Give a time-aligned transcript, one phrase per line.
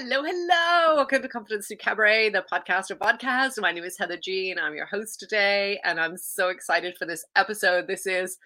[0.00, 0.94] Hello, hello.
[0.94, 3.60] Welcome to Confidence Through Cabaret, the podcast or vodcast.
[3.60, 4.56] My name is Heather Jean.
[4.56, 7.88] I'm your host today, and I'm so excited for this episode.
[7.88, 8.38] This is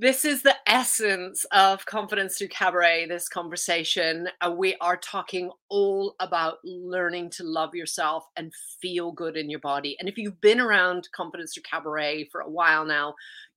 [0.00, 4.28] this is the essence of confidence through cabaret this conversation.
[4.40, 9.58] Uh, we are talking all about learning to love yourself and feel good in your
[9.58, 9.96] body.
[9.98, 13.14] And if you've been around confidence through cabaret for a while now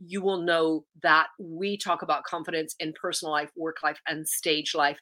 [0.08, 4.74] you will know that we talk about confidence in personal life work life and stage
[4.74, 5.00] life.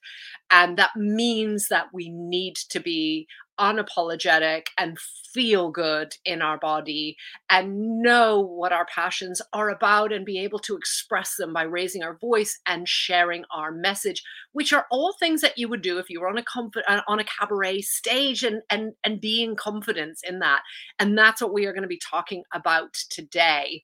[0.51, 3.27] And that means that we need to be
[3.59, 4.97] unapologetic and
[5.33, 7.15] feel good in our body
[7.49, 12.01] and know what our passions are about and be able to express them by raising
[12.01, 16.09] our voice and sharing our message which are all things that you would do if
[16.09, 16.43] you were on a
[16.87, 20.61] uh, on a cabaret stage and and and being confident in that.
[20.97, 23.83] And that's what we are going to be talking about today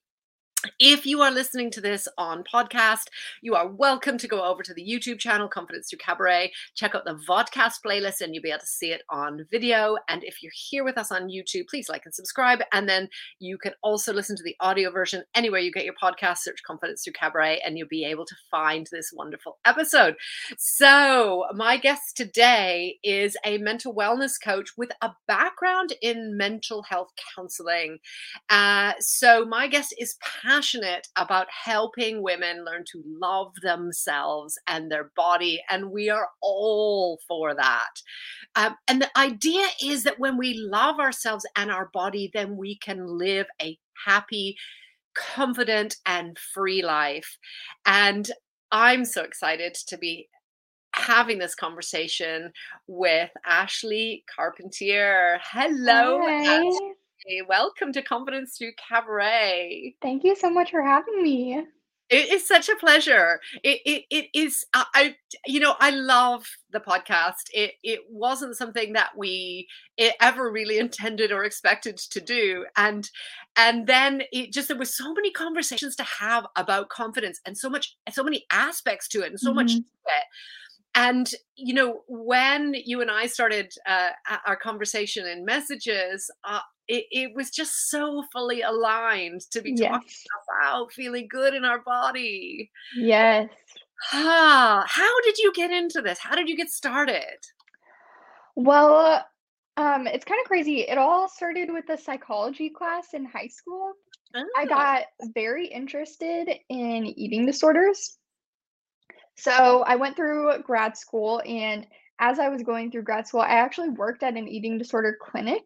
[0.80, 3.08] if you are listening to this on podcast,
[3.42, 6.52] you are welcome to go over to the YouTube channel Confidence Through Cabaret.
[6.76, 9.98] Check out the vodcast playlist and you'll be able to see it on video.
[10.10, 12.60] And if you're here with us on YouTube, please like and subscribe.
[12.72, 16.40] And then you can also listen to the audio version anywhere you get your podcast.
[16.40, 20.16] Search Confidence Through Cabaret and you'll be able to find this wonderful episode.
[20.58, 27.12] So, my guest today is a mental wellness coach with a background in mental health
[27.36, 28.00] counseling.
[28.50, 30.16] Uh, so, my guest is
[30.56, 35.62] passionate about helping women learn to love themselves and their body.
[35.70, 38.02] And we are all for that.
[38.56, 42.78] Um, and the idea is that when we love ourselves and our body, then we
[42.78, 44.56] can live a happy,
[45.14, 47.38] confident, and free life.
[47.86, 48.30] And
[48.72, 50.30] I'm so excited to be
[50.94, 52.52] having this conversation
[52.88, 55.40] with Ashley Carpentier.
[55.44, 56.22] Hello.
[56.24, 56.85] Hi.
[57.48, 59.96] Welcome to Confidence Through Cabaret.
[60.00, 61.66] Thank you so much for having me.
[62.08, 63.40] It is such a pleasure.
[63.64, 65.16] It, it, it is, I, I,
[65.48, 67.50] you know, I love the podcast.
[67.52, 69.68] It, it wasn't something that we
[70.22, 72.68] ever really intended or expected to do.
[72.78, 73.10] And,
[73.58, 77.72] and then it just, there was so many conversations to have about confidence and so
[77.72, 79.56] much, so many aspects to it and so mm-hmm.
[79.56, 80.26] much to it
[80.98, 84.12] and you know when you and i started uh,
[84.48, 89.92] our conversation in messages uh, it, it, was just so fully aligned to be yes.
[89.92, 90.10] talking
[90.50, 92.72] about feeling good in our body.
[92.96, 93.50] Yes.
[94.14, 96.20] Ah, how did you get into this?
[96.20, 97.38] How did you get started?
[98.56, 99.26] Well
[99.78, 100.82] um, it's kind of crazy.
[100.82, 103.94] It all started with a psychology class in high school.
[104.34, 104.46] Oh.
[104.58, 105.04] i got
[105.34, 108.18] very interested in eating disorders.
[109.36, 111.86] So I went through grad school, and
[112.20, 115.64] as I was going through grad school, I actually worked at an eating disorder clinic.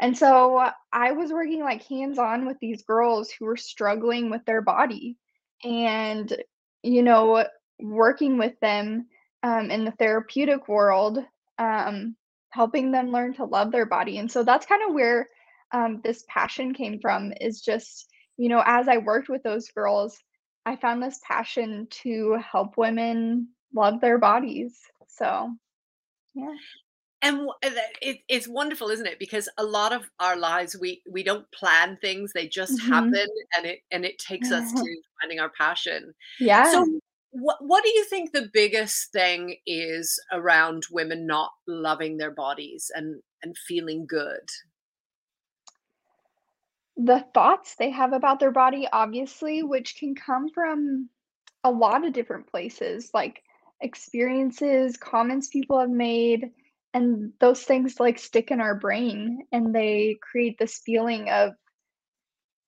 [0.00, 4.44] And so I was working like hands on with these girls who were struggling with
[4.44, 5.16] their body
[5.62, 6.32] and,
[6.82, 7.46] you know,
[7.80, 9.06] working with them
[9.42, 11.18] um, in the therapeutic world,
[11.58, 12.16] um,
[12.50, 14.18] helping them learn to love their body.
[14.18, 15.28] And so that's kind of where
[15.72, 18.06] um, this passion came from is just,
[18.36, 20.18] you know, as I worked with those girls,
[20.66, 24.78] I found this passion to help women love their bodies.
[25.08, 25.50] So,
[26.34, 26.54] yeah.
[27.24, 27.48] And
[28.02, 29.18] it, it's wonderful, isn't it?
[29.18, 32.92] Because a lot of our lives, we we don't plan things; they just mm-hmm.
[32.92, 33.26] happen,
[33.56, 36.12] and it and it takes us to finding our passion.
[36.38, 36.70] Yeah.
[36.70, 42.30] So, what what do you think the biggest thing is around women not loving their
[42.30, 44.48] bodies and and feeling good?
[46.96, 51.08] the thoughts they have about their body, obviously, which can come from
[51.64, 53.42] a lot of different places, like
[53.80, 56.50] experiences, comments people have made,
[56.94, 61.52] and those things like stick in our brain and they create this feeling of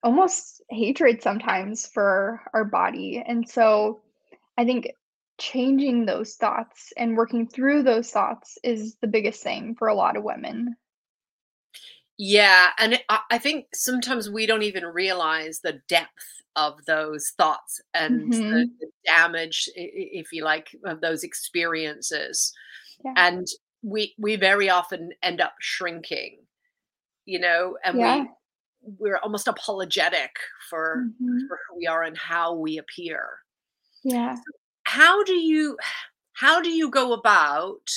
[0.03, 3.23] almost hatred sometimes for our body.
[3.25, 4.03] And so
[4.59, 4.91] I think
[5.39, 10.17] changing those thoughts and working through those thoughts is the biggest thing for a lot
[10.17, 10.75] of women.
[12.19, 12.99] Yeah, and
[13.31, 18.51] I think sometimes we don't even realize the depth of those thoughts and mm-hmm.
[18.51, 22.55] the, the, damage, if you like, of those experiences.
[23.05, 23.13] Yeah.
[23.17, 23.47] And
[23.87, 26.39] we we very often end up shrinking,
[27.25, 28.21] you know, and yeah.
[28.21, 28.29] we
[28.99, 30.31] we're almost apologetic
[30.71, 31.47] for, mm-hmm.
[31.49, 33.29] for who we are and how we appear.
[34.05, 34.35] Yeah.
[34.35, 34.43] So
[34.85, 35.77] how do you
[36.35, 37.91] how do you go about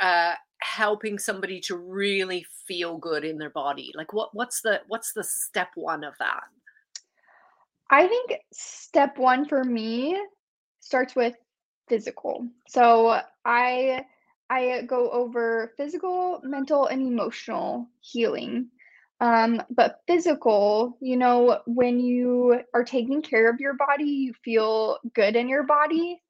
[0.00, 5.12] uh, helping somebody to really feel good in their body like what what's the what's
[5.12, 6.44] the step one of that
[7.90, 10.16] i think step one for me
[10.80, 11.34] starts with
[11.88, 14.04] physical so i
[14.52, 18.68] i go over physical mental and emotional healing
[19.20, 24.98] um, but physical you know when you are taking care of your body you feel
[25.14, 26.20] good in your body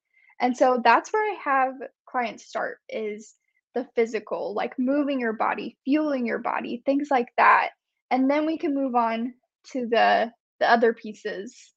[0.40, 1.74] and so that's where i have
[2.06, 3.34] clients start is
[3.74, 7.70] the physical, like moving your body, fueling your body, things like that.
[8.10, 9.34] And then we can move on
[9.72, 11.72] to the the other pieces.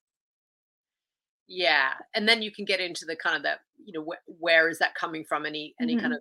[1.47, 4.67] Yeah, and then you can get into the kind of that, you know, wh- where
[4.69, 5.45] is that coming from?
[5.45, 6.01] Any any mm-hmm.
[6.01, 6.19] kind of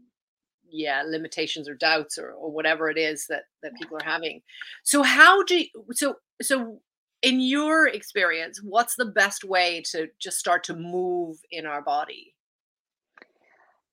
[0.74, 4.42] yeah limitations or doubts or, or whatever it is that that people are having.
[4.82, 6.80] So how do you, so so
[7.22, 12.34] in your experience, what's the best way to just start to move in our body?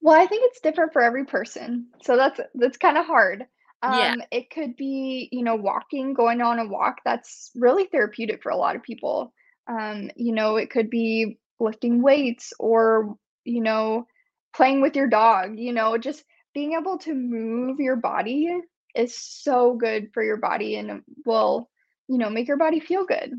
[0.01, 1.87] Well, I think it's different for every person.
[2.03, 3.45] So that's that's kind of hard.
[3.83, 4.15] Um, yeah.
[4.31, 6.97] It could be, you know, walking, going on a walk.
[7.05, 9.33] That's really therapeutic for a lot of people.
[9.67, 14.05] Um, you know, it could be lifting weights or, you know,
[14.55, 15.57] playing with your dog.
[15.57, 18.49] You know, just being able to move your body
[18.95, 21.69] is so good for your body and will,
[22.07, 23.31] you know, make your body feel good.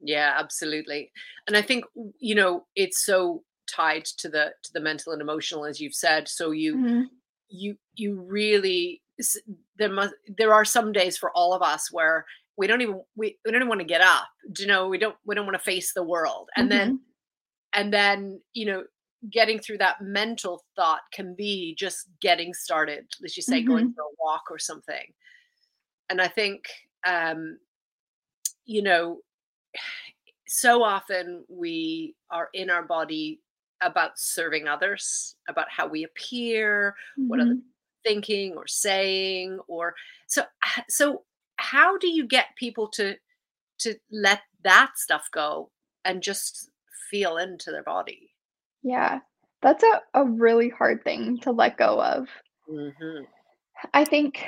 [0.00, 1.10] Yeah, absolutely.
[1.46, 1.84] And I think,
[2.18, 6.26] you know, it's so tied to the to the mental and emotional as you've said
[6.26, 7.02] so you mm-hmm.
[7.48, 9.02] you you really
[9.76, 12.24] there must there are some days for all of us where
[12.56, 14.26] we don't even we, we don't even want to get up
[14.58, 16.78] you know we don't we don't want to face the world and mm-hmm.
[16.78, 17.00] then
[17.74, 18.84] and then you know
[19.30, 23.68] getting through that mental thought can be just getting started as you say mm-hmm.
[23.68, 25.12] going for a walk or something
[26.08, 26.64] and i think
[27.06, 27.58] um
[28.64, 29.18] you know
[30.50, 33.38] so often we are in our body
[33.80, 37.28] about serving others, about how we appear, mm-hmm.
[37.28, 37.58] what other
[38.04, 39.94] thinking or saying, or
[40.26, 40.42] so
[40.88, 41.22] so
[41.56, 43.16] how do you get people to
[43.78, 45.70] to let that stuff go
[46.04, 46.70] and just
[47.10, 48.30] feel into their body?
[48.88, 49.20] Yeah,
[49.60, 52.26] that's a, a really hard thing to let go of.
[52.70, 53.24] Mm-hmm.
[53.92, 54.42] I think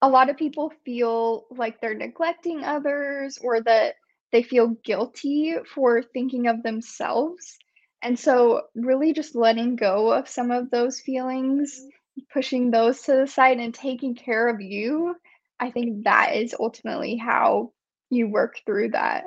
[0.00, 3.96] a lot of people feel like they're neglecting others or that
[4.30, 7.58] they feel guilty for thinking of themselves.
[8.02, 11.84] And so, really, just letting go of some of those feelings,
[12.32, 15.16] pushing those to the side, and taking care of you,
[15.58, 17.72] I think that is ultimately how
[18.10, 19.24] you work through that.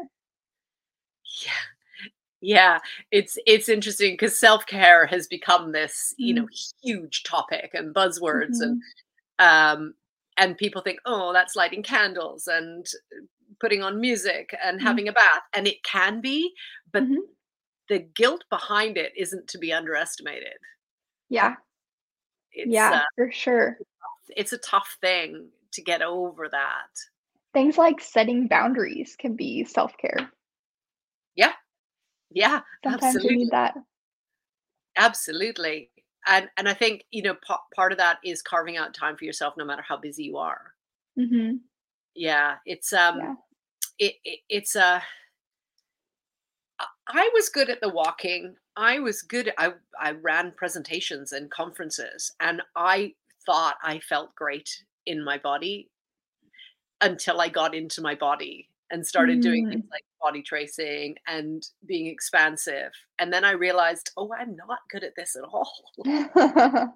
[1.44, 1.52] Yeah.
[2.42, 2.80] Yeah,
[3.12, 6.88] it's it's interesting because self-care has become this, you know, mm-hmm.
[6.88, 8.74] huge topic and buzzwords mm-hmm.
[9.40, 9.94] and um
[10.38, 12.86] and people think, "Oh, that's lighting candles and
[13.60, 14.88] putting on music and mm-hmm.
[14.88, 16.52] having a bath." And it can be,
[16.92, 17.20] but mm-hmm
[17.92, 20.58] the guilt behind it isn't to be underestimated.
[21.28, 21.56] Yeah.
[22.54, 23.78] It's, yeah, uh, for sure.
[24.30, 26.88] It's a tough thing to get over that.
[27.52, 30.32] Things like setting boundaries can be self care.
[31.36, 31.52] Yeah.
[32.32, 32.62] Yeah.
[32.84, 33.34] Sometimes absolutely.
[33.34, 33.76] you need that.
[34.98, 35.90] Absolutely.
[36.28, 39.26] And and I think, you know, p- part of that is carving out time for
[39.26, 40.74] yourself no matter how busy you are.
[41.20, 41.58] Mm-hmm.
[42.16, 42.56] Yeah.
[42.66, 43.34] It's um yeah.
[44.00, 45.04] It, it it's a
[46.80, 48.56] uh, I was good at the walking.
[48.76, 49.54] I was good.
[49.58, 53.14] I I ran presentations and conferences, and I
[53.46, 55.90] thought I felt great in my body
[57.02, 59.44] until I got into my body and started mm.
[59.44, 62.92] doing things like body tracing and being expansive.
[63.20, 65.72] And then I realized, oh, I'm not good at this at all.
[66.06, 66.88] yeah.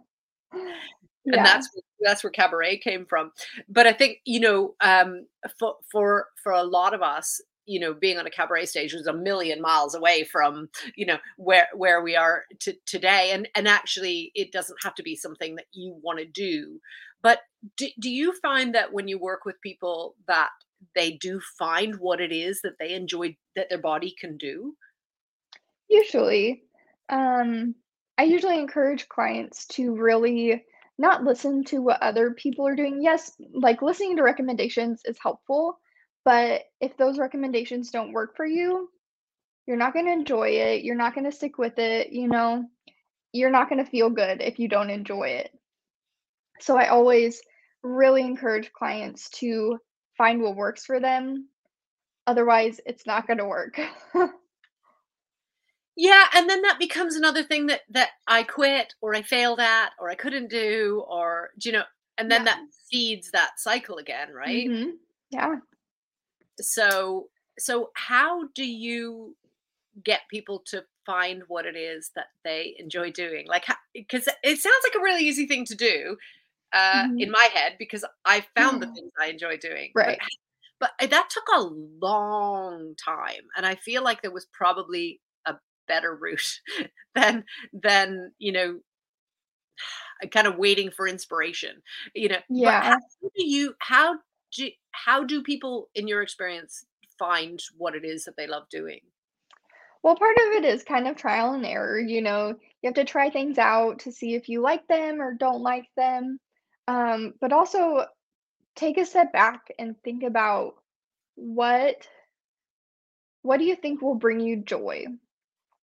[1.26, 1.70] And that's
[2.02, 3.32] that's where cabaret came from.
[3.68, 5.26] But I think you know, um,
[5.58, 9.08] for for for a lot of us, you know being on a cabaret stage was
[9.08, 13.68] a million miles away from you know where where we are to, today and and
[13.68, 16.80] actually it doesn't have to be something that you want to do
[17.22, 17.40] but
[17.78, 20.50] do, do you find that when you work with people that
[20.96, 24.76] they do find what it is that they enjoy that their body can do
[25.90, 26.64] usually
[27.10, 27.76] um
[28.18, 30.64] i usually encourage clients to really
[30.98, 35.80] not listen to what other people are doing yes like listening to recommendations is helpful
[36.26, 38.90] but if those recommendations don't work for you,
[39.68, 40.84] you're not going to enjoy it.
[40.84, 42.12] You're not going to stick with it.
[42.12, 42.66] You know,
[43.32, 45.52] you're not going to feel good if you don't enjoy it.
[46.60, 47.42] So I always
[47.84, 49.78] really encourage clients to
[50.18, 51.50] find what works for them.
[52.28, 53.80] Otherwise, it's not going to work.
[55.96, 59.90] yeah, and then that becomes another thing that that I quit or I failed at
[60.00, 61.84] or I couldn't do or you know,
[62.18, 62.54] and then yeah.
[62.54, 64.68] that feeds that cycle again, right?
[64.68, 64.90] Mm-hmm.
[65.32, 65.56] Yeah
[66.60, 69.36] so so how do you
[70.04, 74.84] get people to find what it is that they enjoy doing like because it sounds
[74.84, 76.18] like a really easy thing to do
[76.74, 77.20] uh, mm-hmm.
[77.20, 80.20] in my head because i found the things i enjoy doing right
[80.80, 85.56] but, but that took a long time and i feel like there was probably a
[85.88, 86.60] better route
[87.16, 87.44] than
[87.74, 88.80] than you know
[90.32, 91.82] kind of waiting for inspiration
[92.14, 92.98] you know yeah how
[93.36, 94.16] do you how
[94.56, 96.86] do how do people in your experience
[97.18, 99.00] find what it is that they love doing
[100.04, 103.06] Well, part of it is kind of trial and error, you know, you have to
[103.06, 106.40] try things out to see if you like them or don't like them.
[106.88, 108.06] Um, but also
[108.76, 110.76] take a step back and think about
[111.36, 112.08] what
[113.42, 115.06] what do you think will bring you joy?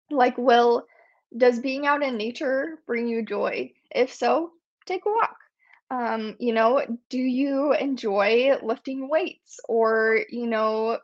[0.10, 0.86] Like, will
[1.36, 3.74] does being out in nature bring you joy?
[3.94, 4.52] If so,
[4.86, 5.38] take a walk.
[5.90, 11.00] Um, you know, do you enjoy lifting weights or, you know,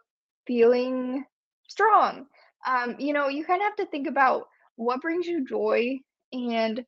[0.47, 1.25] feeling
[1.67, 2.27] strong?
[2.65, 5.99] Um, you know, you kind of have to think about what brings you joy
[6.33, 6.85] and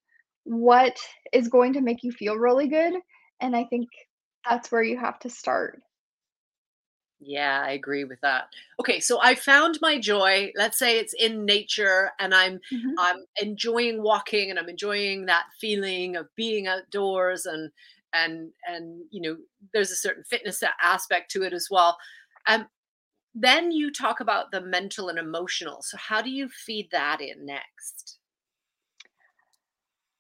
[0.50, 1.00] what
[1.34, 2.96] is going to make you feel really good.
[3.40, 3.90] And I think
[4.50, 5.82] that's where you have to start.
[7.22, 8.48] Yeah, I agree with that.
[8.80, 10.54] Okay, so I found my joy.
[10.56, 12.98] Let's say it's in nature and I'm Mhm.
[12.98, 17.72] I'm enjoying walking and I'm enjoying that feeling of being outdoors and
[18.14, 19.38] and and you know,
[19.74, 21.98] there's a certain fitness aspect to it as well.
[22.48, 22.68] Um
[23.36, 25.84] then you talk about the mental and emotional.
[25.84, 28.19] So how do you feed that in next?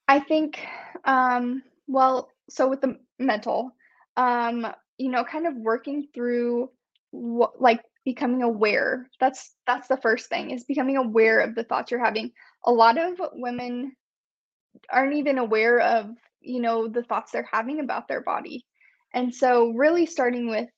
[0.10, 0.60] I think,
[1.06, 3.72] um, well, so with the mental,
[4.18, 6.72] um, you know, kind of working through
[7.12, 9.08] what, like becoming aware.
[9.20, 12.32] That's that's the first thing is becoming aware of the thoughts you're having.
[12.66, 13.96] A lot of women
[14.92, 16.08] aren't even aware of,
[16.42, 18.66] you know, the thoughts they're having about their body.
[19.14, 20.70] And so really starting with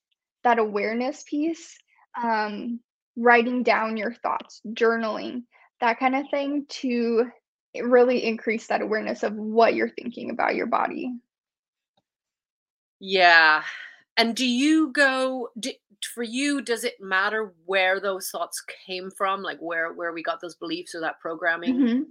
[0.44, 1.78] that awareness piece,
[2.22, 2.82] um,
[3.16, 5.44] writing down your thoughts, journaling,
[5.80, 7.32] that kind of thing to
[7.76, 11.14] really increase that awareness of what you're thinking about your body.
[13.00, 13.64] Yeah.
[14.18, 15.80] And do you go d
[16.14, 19.42] for you, does it matter where those thoughts came from?
[19.44, 21.78] Like where where we got those beliefs or that programming?
[21.78, 22.06] Mhm.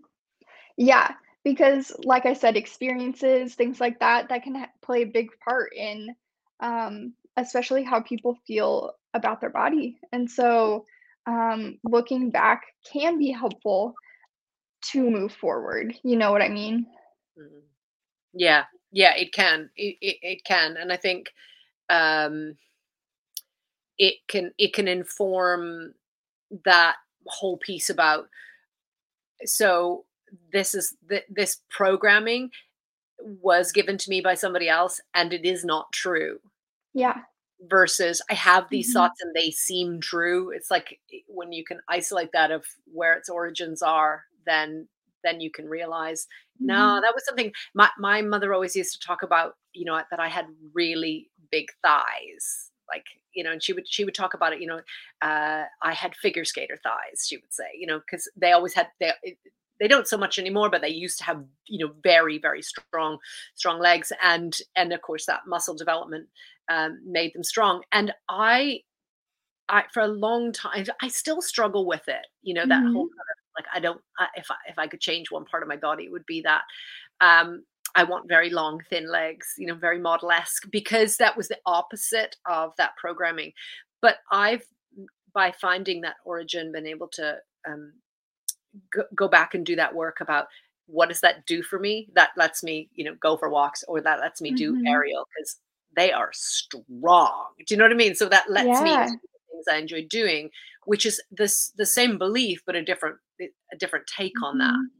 [0.76, 1.12] Yeah,
[1.44, 5.74] because like I said, experiences, things like that, that can ha- play a big part
[5.76, 6.14] in
[6.60, 9.98] um, especially how people feel about their body.
[10.12, 10.84] And so
[11.26, 13.94] um, looking back can be helpful
[14.82, 15.94] to move forward.
[16.02, 16.86] You know what I mean?
[17.36, 17.62] Mhm.
[18.34, 18.66] Yeah.
[18.92, 19.70] Yeah, it can.
[19.76, 20.76] It, it it can.
[20.76, 21.32] And I think
[21.90, 22.56] um
[23.98, 25.94] it can it can inform
[26.64, 26.96] that
[27.26, 28.28] whole piece about
[29.44, 30.04] so
[30.52, 32.50] this is th- this programming
[33.20, 36.40] was given to me by somebody else and it is not true
[36.94, 37.24] Yeah.
[37.68, 38.92] versus I have these Mhm.
[38.92, 40.50] thoughts and they seem true.
[40.50, 44.88] It's like when you can isolate that of where its origins are, then
[45.22, 46.26] then you can realize
[46.62, 47.00] no, Mhm.
[47.00, 50.28] that was something my my mother always used to talk about, you know, that I
[50.28, 52.70] had really big thighs.
[52.88, 54.80] Like, you know, and she would she would talk about it, you know,
[55.22, 58.88] uh, I had figure skater thighs, she would say, you know, because they always had
[59.00, 59.12] they
[59.80, 63.18] they don't so much anymore, but they used to have, you know, very, very strong,
[63.54, 64.12] strong legs.
[64.22, 66.28] And and of course that muscle development
[66.68, 67.82] um, made them strong.
[67.92, 68.80] And I,
[69.68, 72.26] I for a long time, I still struggle with it.
[72.42, 73.16] You know that whole Mhm.
[73.18, 74.00] kind of like I don't.
[74.18, 76.42] I, if I if I could change one part of my body, it would be
[76.42, 76.62] that.
[77.20, 77.64] Um,
[77.94, 79.54] I want very long, thin legs.
[79.58, 83.52] You know, very model esque because that was the opposite of that programming.
[84.00, 84.62] But I've
[85.34, 87.36] by finding that origin been able to
[87.68, 87.92] um,
[88.92, 90.46] go, go back and do that work about
[90.86, 94.00] what does that do for me that lets me you know go for walks or
[94.00, 94.88] that lets me do Mhm.
[94.88, 95.56] aerial because
[95.94, 99.38] they are strong do you know what i mean so that lets me do the
[99.52, 100.50] things i enjoy doing
[100.86, 103.16] which is this the same belief but a different
[103.72, 104.90] a different take on that Mhm.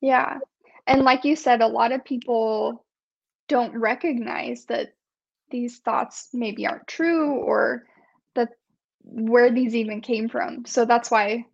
[0.00, 0.38] Yeah.
[0.86, 2.84] And like you said, a lot of people
[3.48, 4.94] don't recognize that
[5.50, 7.86] these thoughts maybe aren't true or
[8.34, 8.50] that
[9.02, 10.64] where these even came from.
[10.66, 11.46] So that's why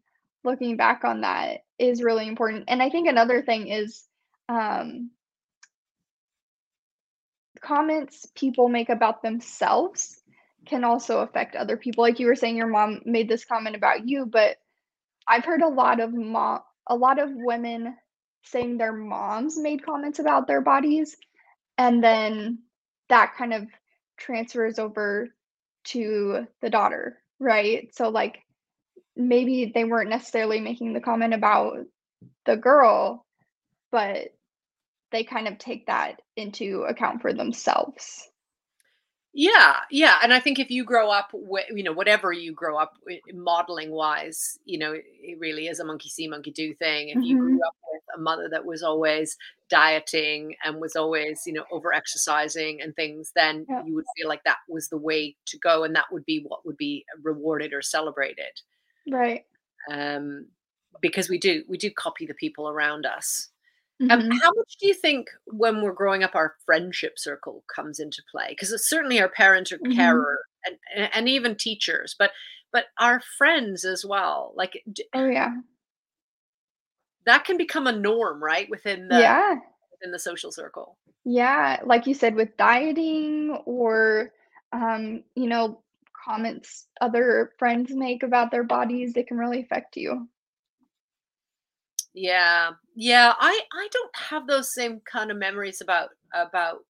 [0.45, 2.65] looking back on that is really important.
[2.69, 4.07] And I think another thing is
[4.49, 5.11] um,
[7.61, 10.23] comments people make about themselves
[10.67, 12.03] can also affect other people.
[12.03, 14.57] Like you were saying, your mom made this comment about you, but
[15.31, 17.97] I've heard a lot of mom, a lot of women
[18.43, 21.17] saying their moms made comments about their bodies
[21.79, 22.59] and then
[23.09, 23.69] that kind of
[24.19, 25.29] transfers over
[25.85, 27.95] to the daughter, right?
[27.95, 28.39] So, like,
[29.17, 31.79] maybe they weren't necessarily making the comment about
[32.45, 33.25] the girl,
[33.93, 34.35] but
[35.13, 38.30] they kind of take that into account for themselves.
[39.33, 42.77] Yeah, yeah, and I think if you grow up with, you know, whatever you grow
[42.77, 42.95] up
[43.33, 47.11] modeling wise, you know, it, really is a monkey see, monkey do thing.
[47.11, 47.65] If you grew Mhm.
[47.65, 49.37] up with a mother that was always
[49.69, 54.27] dieting and was always, you know, over exercising and things, then Yeah, you would feel
[54.29, 57.73] like that was the way to go, and that would be what would be rewarded
[57.73, 58.61] or celebrated.
[59.07, 59.45] right.
[59.91, 60.49] Um,
[61.01, 63.50] because we do, we do copy the people around us.
[64.09, 64.43] Um, Mhm.
[64.43, 68.49] how much do you think when we're growing up, our friendship circle comes into play?
[68.51, 70.27] Because certainly our parents or Mhm.
[70.29, 72.33] carer and, and and even teachers, but
[72.73, 74.53] but our friends as well.
[74.57, 75.61] Like, Oh, yeah.
[77.27, 78.69] that can become a norm, right?
[78.71, 79.61] Within the Yeah.
[79.93, 80.99] within the social circle.
[81.25, 84.33] Yeah, like you said, with dieting or,
[84.73, 85.83] um, you know,
[86.25, 90.29] comments other friends make about their bodies, they can really affect you.
[92.15, 92.73] Yeah.
[92.95, 96.85] Yeah, I I don't have those same kind of memories about about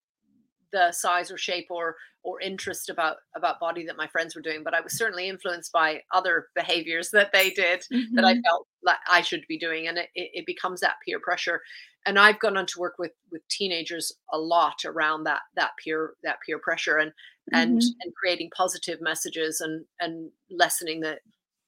[0.72, 4.64] the size or shape or or interest about about body that my friends were doing,
[4.64, 7.82] but I was certainly influenced by other behaviors that they did
[8.16, 8.46] that I Mhm.
[8.48, 11.62] felt like I should be doing, and it it becomes that peer pressure.
[12.06, 16.14] And I've gone on to work with with teenagers a lot around that that peer
[16.24, 17.12] that peer pressure and
[17.54, 18.00] and Mhm.
[18.02, 21.20] and creating positive messages and and lessening the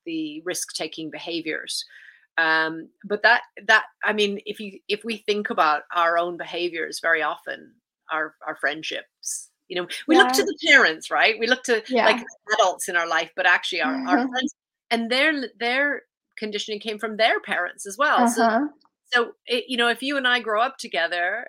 [0.07, 1.85] the risk taking behaviors.
[2.39, 7.01] Um, but that that I mean, if you if we think about our own behaviors
[7.01, 7.75] very often,
[8.11, 11.39] our our friendships, you know, we look to the parents, right?
[11.39, 12.19] We look to like
[12.55, 14.55] adults in our life, but actually our our friends
[14.91, 16.03] and their their
[16.39, 18.27] conditioning came from their parents as well.
[18.27, 18.69] So Uh-huh.
[19.13, 21.49] so it, you know, if you and I grow up together,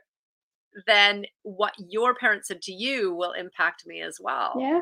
[0.87, 4.59] then what your parents said to you will impact me as well.
[4.59, 4.81] Yeah.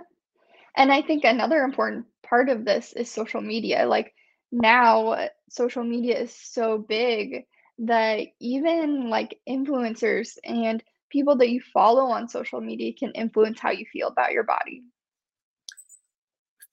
[0.75, 3.85] And I think another important part of this is social media.
[3.85, 4.13] Like
[4.51, 7.45] now, social media is so big
[7.79, 13.71] that even like influencers and people that you follow on social media can influence how
[13.71, 14.83] you feel about your body.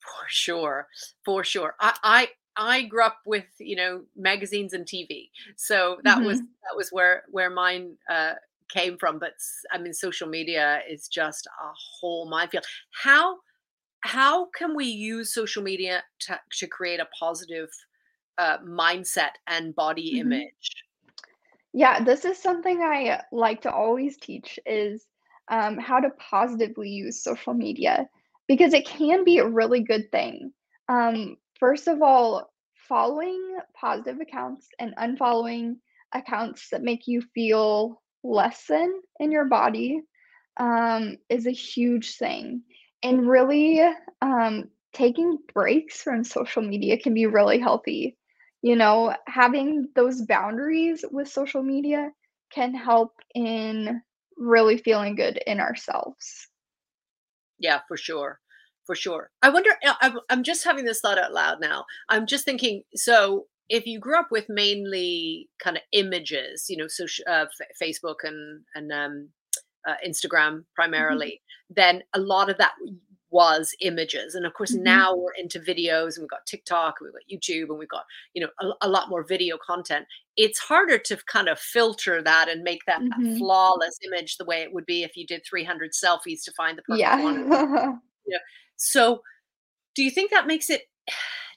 [0.01, 0.87] For sure,
[1.25, 1.75] for sure.
[1.79, 5.31] I I I grew up with, you know, magazines and TV.
[5.57, 6.49] So that was Mhm.
[6.63, 8.35] that was where where mine uh
[8.69, 9.19] came from.
[9.19, 9.33] But
[9.71, 12.65] I mean social media is just a whole minefield.
[13.03, 13.39] How
[14.01, 17.69] how can we use social media to to create a positive
[18.37, 20.19] uh mindset and body Mhm.
[20.19, 20.85] image?
[21.73, 25.05] Yeah, this is something I like to always teach is
[25.49, 28.09] um, how to positively use social media
[28.47, 30.51] because it can be a really good thing.
[30.87, 32.51] Um, first of all,
[32.87, 35.77] following positive accounts and unfollowing
[36.13, 40.01] accounts that make you feel less than in your body
[40.57, 42.63] um, is a huge thing.
[43.03, 43.81] And really,
[44.21, 48.17] um, taking breaks from social media can be really healthy.
[48.61, 52.11] You know, having those boundaries with social media
[52.51, 54.01] can help in
[54.37, 56.47] really feeling good in ourselves.
[57.59, 58.39] Yeah, for sure.
[58.85, 59.29] For sure.
[59.43, 59.69] I wonder,
[60.29, 61.85] I'm just having this thought out loud now.
[62.09, 66.87] I'm just thinking, so if you grew up with mainly kind of images, you know,
[66.87, 69.29] social, uh, F- Facebook and, and um,
[69.89, 72.73] uh, Instagram primarily, then a lot of that
[73.31, 74.33] was images.
[74.35, 74.81] And of course, mhm.
[74.81, 78.05] now we're into videos and we've got TikTok, and we've got YouTube, and we've got,
[78.33, 80.05] you know, a, a lot more video content.
[80.35, 83.37] It's harder to kind of filter that and make that Mhm.
[83.37, 86.81] flawless image the way it would be if you did 300 selfies to find the
[86.83, 87.93] perfect one Yeah.
[88.25, 88.37] yeah.
[88.77, 89.21] So,
[89.95, 90.83] do you think that makes it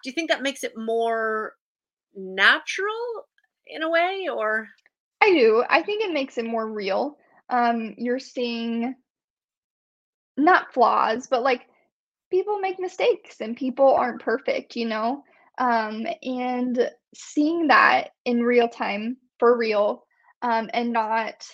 [0.02, 1.54] do you think that makes it more
[2.14, 3.28] natural
[3.66, 4.68] in a way or
[5.22, 5.64] I do.
[5.70, 7.16] I think it makes it more real.
[7.48, 8.94] Um, you're seeing
[10.37, 11.66] not flaws, but like
[12.31, 15.24] people make mistakes and people aren't perfect, you know?
[15.59, 20.05] Um, and seeing that in real time for real,
[20.42, 21.44] um, and not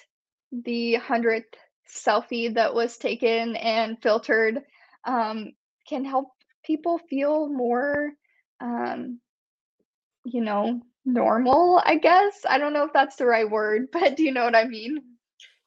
[0.52, 1.54] the hundredth
[1.88, 4.62] selfie that was taken and filtered,
[5.04, 5.52] um,
[5.88, 6.28] can help
[6.64, 8.12] people feel more,
[8.60, 9.20] um,
[10.24, 12.44] you know, normal, I guess.
[12.48, 15.17] I don't know if that's the right word, but do you know what I mean?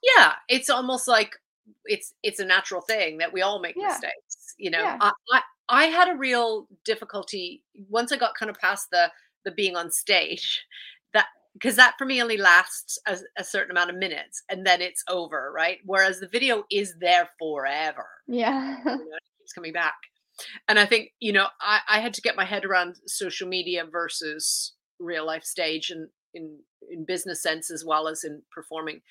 [0.04, 1.36] Yeah, it's almost like
[1.86, 4.84] it's it's a natural thing that we all make Yeah, mistakes, you know.
[4.84, 9.12] yeah, I I, I had a real difficulty once I got kind of past the
[9.46, 10.64] the being on stage
[11.14, 14.82] that because that for me only lasts a, a certain amount of minutes and then
[14.82, 15.80] it's over, right?
[15.86, 18.08] Whereas the video is there forever.
[18.28, 18.78] yeah.
[18.80, 19.96] You know, it keeps coming back.
[20.68, 23.86] and I think you know I, I had to get my head around social media
[23.92, 26.60] versus real life stage and in
[26.92, 29.02] in business sense as well as in performing.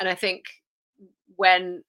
[0.00, 0.44] And I think
[1.36, 1.84] when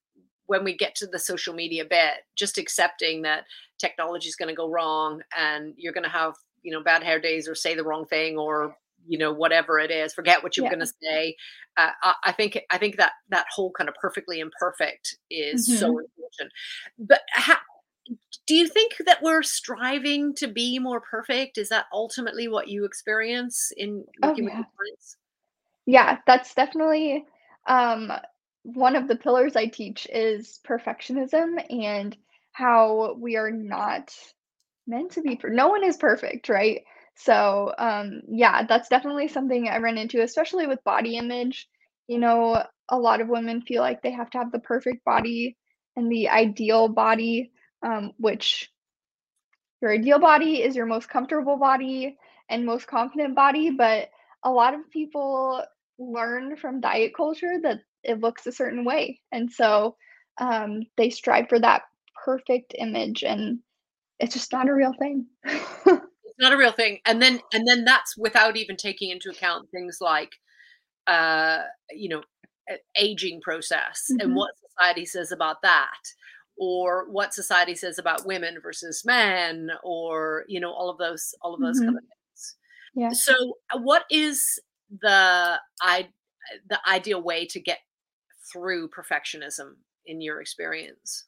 [0.47, 3.45] when we get to the social media bit, just accepting that
[3.79, 7.19] technology is going to go wrong and you're going to have you know bad hair
[7.19, 8.75] days or say the wrong thing or
[9.07, 10.69] you know whatever it is forget what you're Yeah.
[10.69, 11.35] going to say
[11.77, 15.87] uh, I, I think i think that that whole kind of perfectly imperfect is so
[15.87, 15.99] Mhm.
[15.99, 16.51] important
[16.97, 17.21] but
[18.47, 21.57] do you think that we're striving to be more perfect?
[21.57, 24.57] Is that ultimately what you experience in Oh, working with yeah.
[24.57, 25.17] your clients?
[25.85, 27.25] Yeah, that's definitely,
[27.67, 28.11] um,
[28.63, 32.15] one of the pillars I teach is perfectionism and
[32.53, 34.13] how we are not
[34.87, 36.83] meant to be per no one is perfect, right?
[37.15, 41.67] So, um, yeah, that's definitely something I run into, especially with body image.
[42.07, 45.57] You know, a lot of women feel like they have to have the perfect body
[45.95, 47.51] and the ideal body,
[47.83, 48.71] um, which
[49.81, 52.17] Your ideal body is your most comfortable body
[52.49, 54.09] and most confident body, but
[54.43, 55.63] a lot of people
[55.99, 59.19] learn from diet culture that it looks a certain way.
[59.31, 59.95] And so
[60.39, 61.83] um, they strive for that
[62.23, 63.59] perfect image and
[64.19, 65.25] it's just not a real thing.
[65.45, 66.99] it's not a real thing.
[67.05, 70.31] And then and then that's without even taking into account things like
[71.07, 71.59] uh,
[71.91, 72.23] you know,
[72.97, 74.21] aging process mm-hmm.
[74.21, 75.99] and what society says about that
[76.57, 81.53] or what society says about women versus men or you know all of those all
[81.53, 81.87] of those mm-hmm.
[81.87, 82.55] kind of things
[82.95, 83.33] yeah so
[83.73, 84.59] uh, what is
[85.01, 86.07] the i
[86.69, 87.79] the ideal way to get
[88.51, 89.73] through perfectionism
[90.05, 91.25] in your experience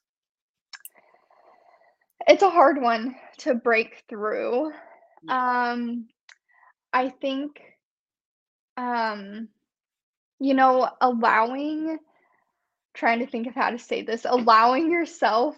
[2.27, 4.71] it's a hard one to break through
[5.23, 5.71] yeah.
[5.71, 6.07] um
[6.93, 7.61] i think
[8.77, 9.47] um
[10.39, 11.97] you know allowing
[12.97, 15.55] trying to think of how to say this, allowing yourself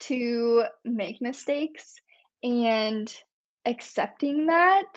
[0.00, 1.94] to make mistakes
[2.42, 3.14] and
[3.66, 4.90] accepting that,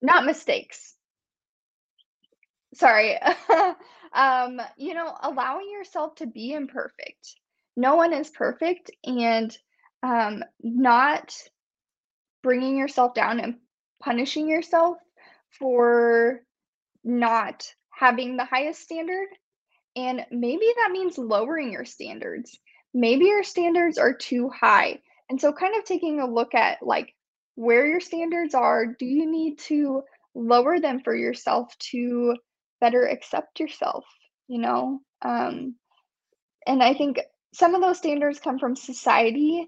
[0.00, 0.96] not mistakes.
[2.78, 3.18] Sorry.
[4.12, 7.36] um, you know, allowing yourself to be imperfect.
[7.76, 9.56] No one is perfect and
[10.04, 11.34] um not
[12.42, 13.56] bringing yourself down and
[14.02, 14.98] punishing yourself
[15.50, 16.40] for
[17.04, 19.28] not having the highest standard
[19.96, 22.58] and maybe that means lowering your standards.
[22.94, 25.00] Maybe your standards are too high.
[25.30, 27.14] And so, kind of taking a look at like
[27.56, 30.02] where your standards are, do you need to
[30.34, 32.36] lower them for yourself to
[32.80, 34.04] better accept yourself?
[34.46, 35.00] You know?
[35.22, 35.76] Um,
[36.66, 37.20] and I think
[37.52, 39.66] some of those standards come from society.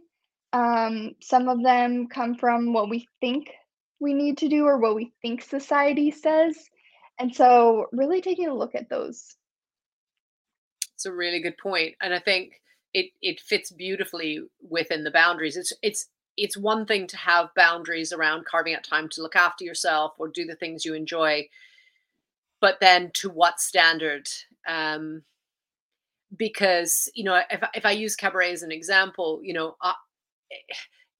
[0.52, 3.50] Um, some of them come from what we think
[4.00, 6.56] we need to do or what we think society says.
[7.18, 9.36] And so, really taking a look at those
[11.00, 12.60] it's a really good point, and I think
[12.92, 15.56] it it fits beautifully within the boundaries.
[15.56, 19.64] It's it's it's one thing to have boundaries around carving out time to look after
[19.64, 21.48] yourself or do the things you enjoy,
[22.60, 24.28] but then to what standard?
[24.68, 25.22] Um,
[26.36, 29.92] because you know, if if I use cabaret as an example, you know, uh,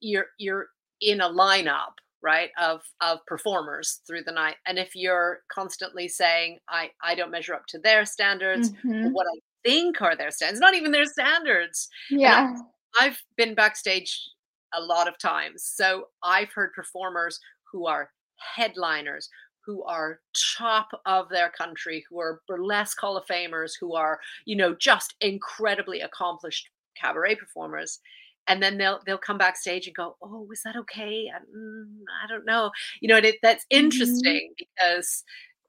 [0.01, 0.69] you're you're
[1.01, 6.59] in a lineup right of of performers through the night and if you're constantly saying
[6.69, 9.11] i i don't measure up to their standards mm-hmm.
[9.11, 11.89] what i think are their standards, not even their standards.
[12.11, 12.55] Yeah.
[12.99, 14.21] I've been backstage
[14.75, 15.65] a lot of times.
[15.65, 17.39] So I've heard performers
[17.71, 18.11] who are
[18.57, 19.29] headliners,
[19.65, 20.21] who are
[20.59, 25.15] top of their country, who are burlesque Hall of Famers, who are, you know, just
[25.21, 26.69] incredibly accomplished
[27.01, 28.01] cabaret performers.
[28.49, 31.31] And then they'll they'll come backstage and go, "Oh, is that okay?
[31.33, 31.85] I, mm,
[32.25, 32.71] I don't know."
[33.01, 33.85] You know, it, that's mm-hmm.
[33.85, 34.65] interesting mm-hmm.
[34.79, 35.25] because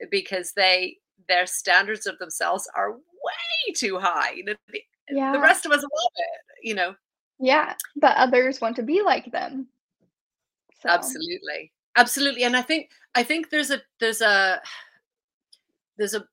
[0.09, 4.41] because they their standards of themselves are way too high.
[4.45, 4.57] The,
[5.09, 5.31] yeah.
[5.31, 6.95] the rest of us love it, you know.
[7.39, 9.67] Yeah, but others want to be like them.
[10.81, 10.89] So.
[10.89, 11.71] Absolutely.
[11.95, 12.43] Absolutely.
[12.43, 14.61] And I think I think there's a there's a
[15.97, 16.25] there's a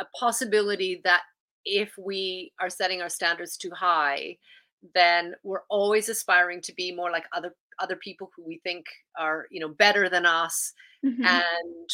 [0.00, 1.22] a possibility that
[1.64, 4.36] if we are setting our standards too high,
[4.94, 8.86] then we're always aspiring to be more like other other people who we think
[9.18, 10.72] are you know better than us
[11.04, 11.24] mm-hmm.
[11.24, 11.90] and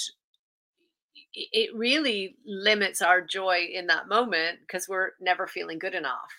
[1.34, 6.32] it really limits our joy in that moment because we're never feeling good enough.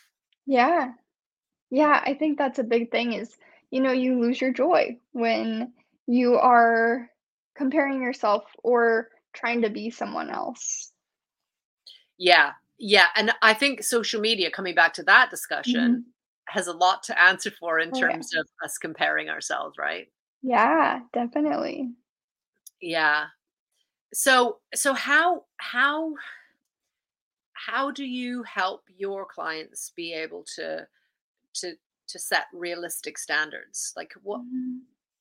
[0.46, 0.92] Yeah.
[1.70, 3.38] Yeah, I think that's a big thing is,
[3.72, 5.74] you know, you lose your joy when
[6.08, 7.10] you are
[7.56, 10.92] comparing yourself or trying to be someone else.
[12.18, 12.52] Yeah.
[12.78, 16.00] Yeah, and I think social media coming back to that discussion mm-hmm.
[16.58, 18.42] has a lot to answer for in oh, terms yeah.
[18.42, 20.08] of us comparing ourselves, right?
[20.42, 21.92] Yeah, definitely.
[22.82, 23.28] Yeah
[24.16, 26.14] so so how how
[27.52, 30.88] how do you help your clients be able to
[31.54, 31.74] to
[32.08, 34.78] to set realistic standards like what mm-hmm.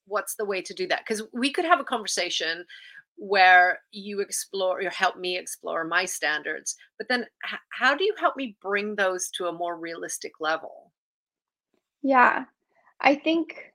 [0.06, 1.00] What's the way to do that?
[1.06, 2.64] Because we could have a conversation
[3.16, 8.12] where you explore or help me explore my standards but then h- how do you
[8.18, 10.90] help me bring those to a more realistic level?
[12.02, 12.46] Yeah
[13.00, 13.72] i think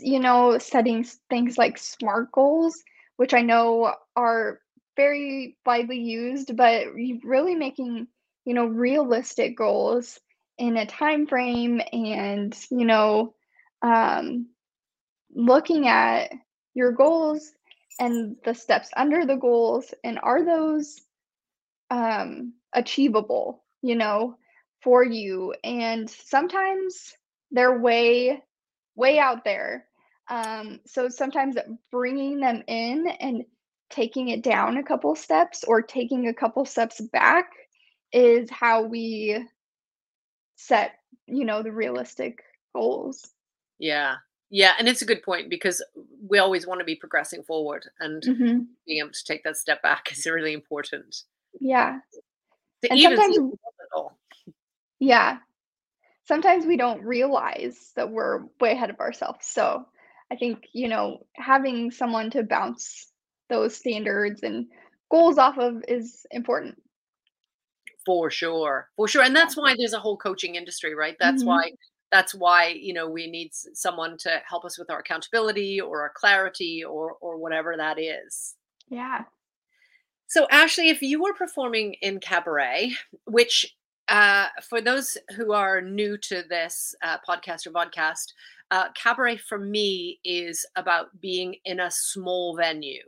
[0.00, 2.82] you know setting things like smart goals
[3.20, 4.60] which I know are
[4.96, 6.86] very widely used, but
[7.22, 8.06] really making,
[8.46, 10.18] you know, realistic goals
[10.56, 13.34] in a time frame and, you know,
[13.82, 14.46] um,
[15.34, 16.30] looking at
[16.74, 17.52] your goals
[17.98, 21.00] and the steps under the goals and are those
[21.90, 24.36] um, achievable, you know,
[24.82, 25.54] for you?
[25.64, 27.12] And sometimes
[27.50, 28.42] they're way,
[28.94, 29.86] way out there
[30.30, 31.56] um, so sometimes
[31.90, 33.44] bringing them in and
[33.90, 37.50] taking it down a couple steps or taking a couple steps back
[38.12, 39.44] is how we
[40.54, 40.92] set,
[41.26, 43.28] you know, the realistic goals.
[43.80, 44.16] Yeah.
[44.50, 45.82] Yeah, and it's a good point because
[46.28, 49.82] we always want to be progressing forward and hmm being able to take that step
[49.82, 51.22] back is really important.
[51.60, 52.00] Yeah.
[52.90, 53.36] And sometimes,
[54.98, 55.38] yeah,
[56.26, 59.46] sometimes we don't realize that we're way ahead of ourselves.
[59.46, 59.86] So
[60.32, 63.12] I think, you know, having someone to bounce
[63.48, 64.66] those standards and
[65.10, 66.76] goals off of is important.
[68.06, 68.88] For sure.
[68.96, 69.22] For sure.
[69.22, 71.16] And that's why there's a whole coaching industry, right?
[71.20, 71.70] That's hmm why
[72.10, 76.12] that's why, you know, we need someone to help us with our accountability or our
[76.14, 78.56] clarity or or whatever that is.
[78.88, 79.24] Yeah.
[80.26, 82.92] So Ashley, if you were performing in cabaret,
[83.24, 83.74] which
[84.08, 88.32] uh, for those who are new to this uh, podcast or vodcast,
[88.70, 93.02] uh, cabaret for me is about being in a small venue.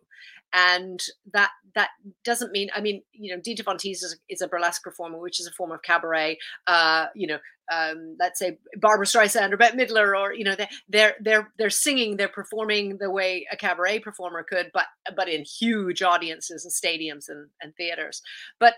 [0.52, 1.90] And that that
[2.24, 5.40] doesn't mean I mean you know Dita Von Teese is, is a burlesque performer, which
[5.40, 6.38] is a form of cabaret.
[6.66, 7.38] Uh, you know,
[7.72, 11.70] um, let's say Barbra Streisand or Bette Midler, or you know they, they're they're they're
[11.70, 16.72] singing, they're performing the way a cabaret performer could, but but in huge audiences and
[16.72, 18.22] stadiums and, and theaters.
[18.58, 18.74] But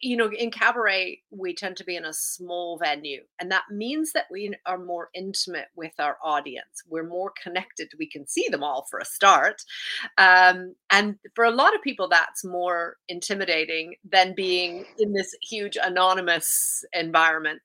[0.00, 4.12] you know, in cabaret, we tend to be in a small venue, and that means
[4.12, 6.82] that we are more intimate with our audience.
[6.88, 7.88] We're more connected.
[7.98, 9.62] We can see them all for a start.
[10.16, 15.76] Um, and for a lot of people, that's more intimidating than being in this huge
[15.82, 17.60] anonymous environment.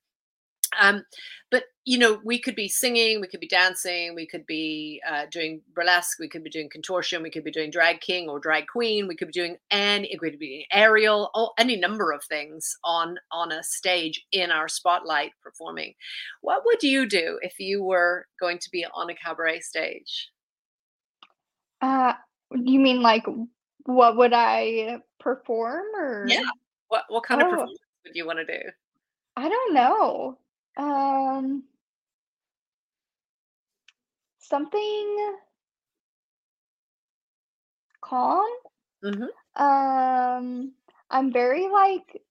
[0.80, 1.04] Um,
[1.52, 5.26] but you know, we could be singing, we could be dancing, we could be uh,
[5.32, 8.68] doing burlesque, we could be doing contortion, we could be doing drag king or drag
[8.68, 12.76] queen, we could be doing any, it could be aerial, all, any number of things
[12.84, 15.94] on on a stage in our spotlight performing.
[16.42, 20.32] What would you do if you were going to be on a cabaret stage?
[21.82, 22.14] Uh,
[22.56, 23.26] you mean like
[23.86, 26.26] what would I perform or?
[26.28, 26.44] Yeah.
[26.88, 28.70] What what kind of Oh, performance would you want to do?
[29.36, 30.38] I don't know.
[30.78, 31.64] Um,
[34.38, 35.38] something
[38.02, 38.46] calm.
[39.04, 40.74] hmm Um,
[41.10, 42.22] I'm very like,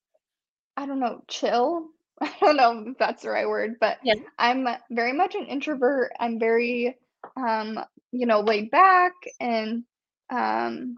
[0.76, 1.88] I don't know, chill.
[2.20, 4.14] I don't know if that's the right word, but Yeah.
[4.38, 6.12] I'm very much an introvert.
[6.20, 6.96] I'm very,
[7.36, 7.78] um,
[8.12, 9.84] you know, laid back and,
[10.30, 10.96] um,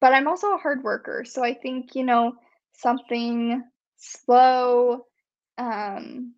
[0.00, 1.24] but I'm also a hard worker.
[1.26, 2.34] So I think, you know,
[2.74, 3.62] something
[3.98, 5.06] slow,
[5.58, 6.34] um,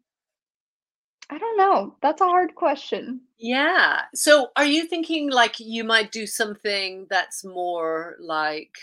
[1.33, 1.97] I don't know.
[2.01, 3.27] That's a hard question.
[3.39, 4.03] Yeah.
[4.15, 8.77] So are you thinking like you might do something that's more like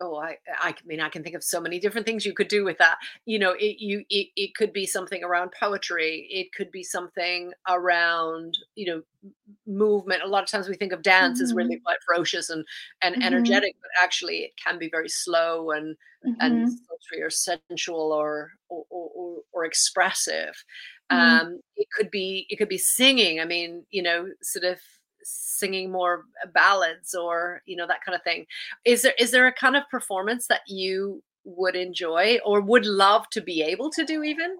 [0.00, 2.64] oh I I mean I can think of so many different things you could do
[2.64, 2.98] with that.
[3.26, 6.26] You know, it you it, it could be something around poetry.
[6.30, 9.02] It could be something around, you know,
[9.66, 10.22] movement.
[10.22, 12.64] A lot of times we think of dance as really quite ferocious and
[13.02, 13.24] and Mhm.
[13.24, 15.96] energetic, but actually it can be very slow and
[16.40, 16.84] and Mhm.
[16.88, 20.54] sultry or sensual or, or, or or expressive.
[21.10, 21.40] Mhm.
[21.40, 23.40] Um, it could be it could be singing.
[23.40, 24.80] I mean, you know, sort of
[25.22, 28.46] singing more ballads or you know that kind of thing.
[28.84, 33.28] Is there is there a kind of performance that you would enjoy or would love
[33.30, 34.58] to be able to do even?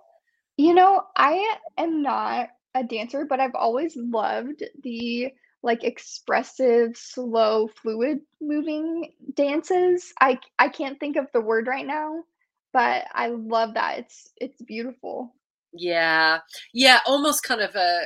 [0.57, 7.69] You know, I am not a dancer, but I've always loved the like expressive, slow,
[7.69, 10.13] fluid moving dances.
[10.21, 12.25] I I can't think of the word right now,
[12.73, 13.99] but I love that.
[14.01, 15.35] It's it's beautiful.
[15.77, 16.39] Yeah,
[16.73, 18.03] yeah, almost kind of a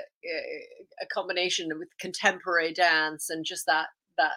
[1.02, 4.32] a combination with contemporary dance and just that that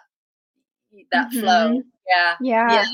[1.12, 1.70] that flow.
[1.70, 1.84] Mhm.
[2.08, 2.84] Yeah, yeah.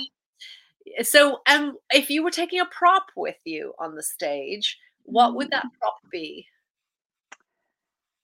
[0.86, 1.02] Yeah.
[1.02, 5.50] So, um, if you were taking a prop with you on the stage, what would
[5.50, 5.70] that Mm.
[5.80, 6.46] prop be?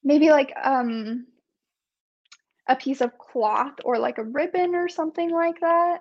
[0.04, 1.26] Maybe like um
[2.68, 6.00] a piece of cloth or like a ribbon or something like that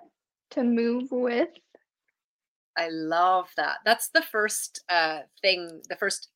[0.50, 1.48] to move with.
[2.76, 3.78] I love that.
[3.84, 6.28] That's the first uh, thing, the first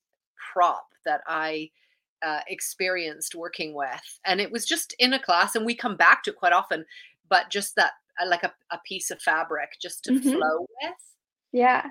[0.53, 1.71] prop that I
[2.23, 6.23] uh, experienced working with, and it was just in a class, and we come back
[6.25, 6.85] to it quite often.
[7.29, 10.33] But just that, uh, like a, a piece of fabric, just to Mhm.
[10.33, 10.95] flow with.
[11.53, 11.91] Yeah.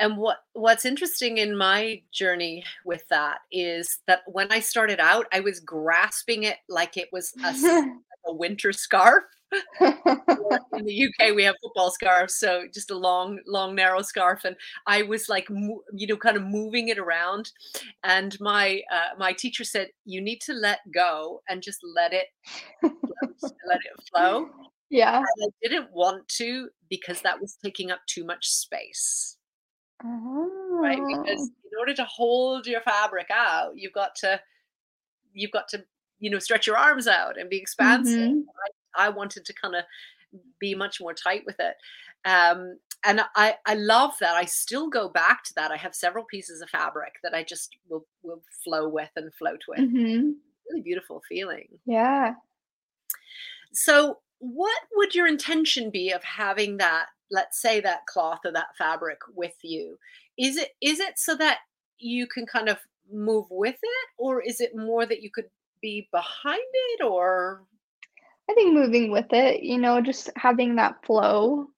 [0.00, 5.26] And what what's interesting in my journey with that is that when I started out,
[5.32, 7.52] I was grasping it like it was a,
[8.28, 9.24] a winter scarf.
[9.80, 14.54] In the UK, we have football scarves, so just a long, long, narrow scarf, and
[14.86, 17.50] I was like, you know, kind of moving it around.
[18.04, 22.26] And my uh, my teacher said, "You need to let go and just let it
[22.82, 24.50] let it flow."
[24.90, 25.18] Yeah.
[25.18, 29.36] And I didn't want to because that was taking up too much space.
[30.80, 31.68] Right, because Oh.
[31.72, 34.40] in order to hold your fabric out, you've got to
[35.34, 35.84] you've got to,
[36.20, 38.18] you know, stretch your arms out and be expansive.
[38.18, 38.48] Mhm.
[38.96, 39.86] I I wanted to kinda
[40.60, 41.76] be much more tight with it.
[42.24, 44.34] Um, and I I love that.
[44.36, 45.70] I still go back to that.
[45.72, 49.62] I have several pieces of fabric that I just will will flow with and float
[49.68, 49.84] with.
[49.84, 50.42] Mhm.
[50.68, 51.80] Really beautiful feeling.
[51.84, 52.36] Yeah.
[53.72, 58.76] So, what would your intention be of having that, let's say that cloth or that
[58.76, 59.98] fabric with you?
[60.38, 61.60] Is it is it so that
[61.98, 62.78] you can kind of
[63.10, 65.50] move with it or is it more that you could
[65.80, 67.62] be behind it or
[68.50, 71.68] I think moving with it, you know, just having that flow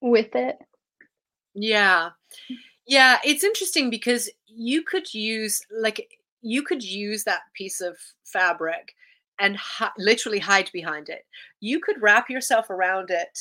[0.00, 0.58] with it.
[1.54, 2.10] Yeah.
[2.86, 6.08] Yeah, it's interesting because you could use like
[6.40, 8.94] you could use that piece of fabric
[9.38, 11.24] and hi- literally hide behind it.
[11.60, 13.38] You could wrap yourself around it,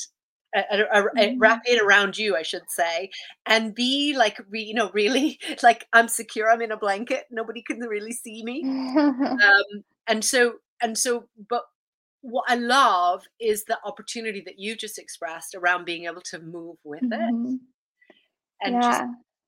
[0.56, 3.10] uh, uh, uh, uh, wrap it around you, I should say,
[3.46, 6.50] and be like, re- you know, really like I'm secure.
[6.52, 7.26] I'm in a blanket.
[7.32, 8.64] Nobody can really see me.
[9.22, 11.64] Um, and so, and so, but
[12.22, 16.78] what I love is the opportunity that you just expressed around being able to move
[16.84, 17.60] with it Mhm.
[18.62, 19.02] and just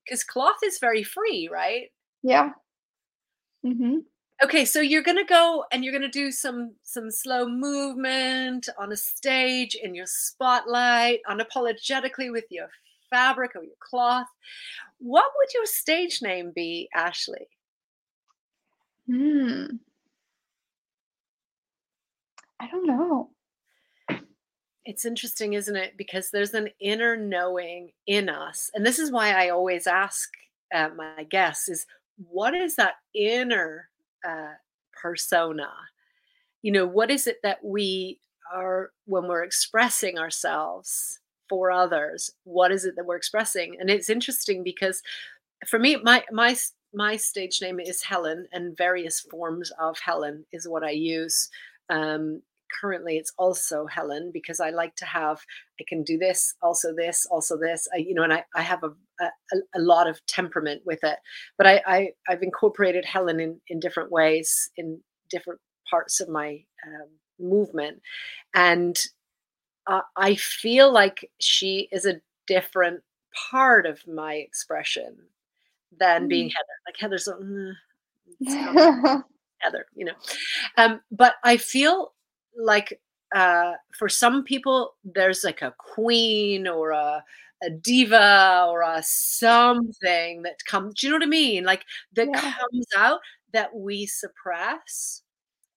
[0.04, 1.90] because cloth is very free, right?
[2.22, 2.52] Yeah.
[3.64, 4.04] Mhm.
[4.42, 8.96] Okay, so you're gonna go and you're gonna do some some slow movement on a
[8.96, 12.68] stage in your spotlight, unapologetically with your
[13.10, 14.26] fabric or your cloth.
[14.98, 17.48] What would your stage name be, Ashley?
[19.06, 19.66] Hmm.
[22.58, 23.30] I don't know.
[24.84, 25.96] It's interesting, isn't it?
[25.96, 30.28] Because there's an inner knowing in us, and this is why I always ask
[30.74, 33.88] uh, my guests: is what is that inner
[34.26, 34.54] uh,
[35.00, 35.70] persona?
[36.62, 38.20] You know, what is it that we
[38.52, 42.30] are when we're expressing ourselves for others?
[42.44, 43.76] What is it that we're expressing?
[43.78, 45.02] And it's interesting because
[45.66, 46.56] for me, my my
[46.92, 51.48] my stage name is Helen, and various forms of Helen is what I use.
[51.90, 52.42] Um,
[52.78, 55.40] currently, it's also Helen because I like to have.
[55.80, 57.88] I can do this, also this, also this.
[57.94, 59.30] I, you know, and I I have a a,
[59.76, 61.18] a lot of temperament with it,
[61.58, 65.60] but I, I I've incorporated Helen in in different ways in different
[65.90, 67.08] parts of my um,
[67.38, 68.00] movement,
[68.54, 68.96] and
[69.86, 73.02] uh, I feel like she is a different
[73.50, 75.16] part of my expression
[75.98, 76.52] than being Mm.
[76.54, 76.76] Heather.
[76.86, 77.72] Like Heather's, "Mm,
[78.40, 79.22] it's kind of
[79.58, 80.14] Heather, you know.
[80.76, 82.12] Um, but I feel
[82.56, 83.00] like
[83.34, 87.24] uh, for some people, there's like a queen or a
[87.62, 90.94] a diva or a something that comes.
[91.00, 91.64] Do you know what I mean?
[91.64, 92.54] Like that Yeah.
[92.60, 93.20] comes out
[93.52, 95.22] that we suppress,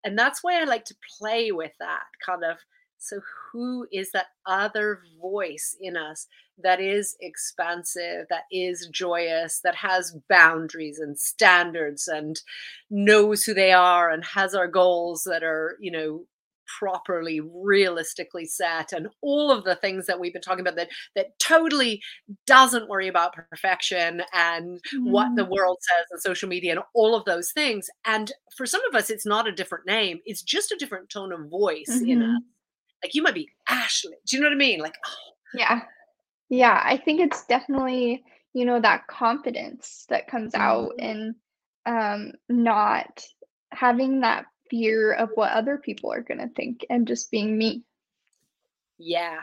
[0.04, 2.58] and that's why I like to play with that kind of.
[3.00, 3.22] So,
[3.54, 6.28] who is that other voice in us
[6.64, 12.42] that is expansive, that is joyous, that has boundaries and standards and
[12.90, 16.26] knows who they are and has our goals that are, you know,
[16.80, 21.38] properly realistically set and all of the things that we've been talking about that that
[21.40, 22.02] totally
[22.46, 25.50] doesn't worry about perfection and what the Mm.
[25.52, 29.10] world says on social media and all of those things and for some of us
[29.10, 32.38] it's not a different name it's just a different tone of voice in us Mhm.
[33.04, 35.82] like you might be ashley do you know what i mean like oh, Yeah.
[36.50, 41.04] Yeah, I think it's definitely, you know, that confidence that comes out mhm.
[41.10, 41.36] and
[41.86, 43.24] um not
[43.72, 47.84] having that fear of what other people are going to think and just being me.
[49.00, 49.40] yeah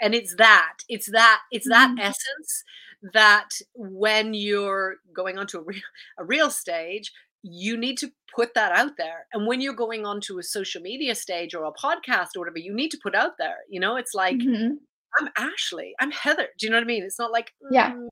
[0.00, 2.00] and it's that it's that it's that Mhm.
[2.00, 2.64] essence
[3.12, 5.82] that when you're going onto a real,
[6.18, 10.38] a real stage you need to put that out there and when you're going onto
[10.38, 13.58] a social media stage or a podcast or whatever you need to put out there
[13.68, 14.78] you know it's like Mhm.
[15.18, 17.92] i'm ashley i'm heather do you know what i mean it's not like Yeah.
[17.92, 18.08] mm,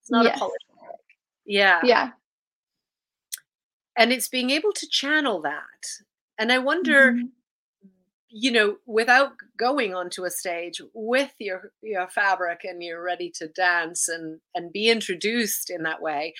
[0.00, 0.36] it's not Yes.
[0.36, 0.60] apologetic
[1.46, 2.10] yeah Yeah.
[3.96, 5.86] And it's being able to channel that
[6.38, 7.30] and i wonder Mhm.
[8.36, 13.46] you know, without going onto a stage with your your fabric and you're ready to
[13.48, 16.34] dance and and be introduced in that way,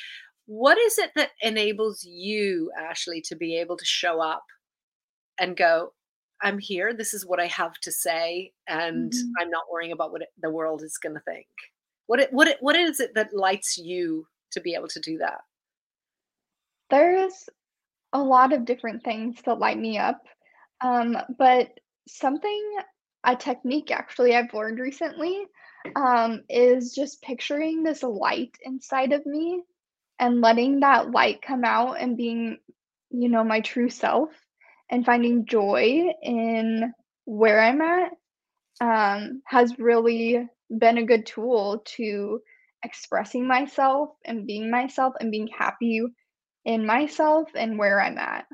[0.47, 4.45] what is it that enables you, Ashley, to be able to show up
[5.39, 5.93] and go,
[6.43, 9.31] I'm here, this is what I have to say, and Mhm.
[9.41, 11.47] I'm not worrying about what it, the world is going to think.
[12.07, 15.19] What it, what it, what is it that lights you to be able to do
[15.19, 15.43] that?
[16.95, 17.49] There's
[18.13, 20.23] a lot of different things that light me up.
[20.81, 21.71] Um, but
[22.07, 22.77] something,
[23.25, 25.45] a technique actually I've learned recently,
[25.97, 29.65] um, is just picturing this light inside of me
[30.21, 32.59] and letting that light come out and being,
[33.11, 34.31] you know, my true self
[34.89, 38.13] and finding joy in where I'm at
[38.81, 42.41] um, has really been a good tool to
[42.85, 46.03] expressing myself and being myself and being happy
[46.65, 48.47] in myself and where I'm at.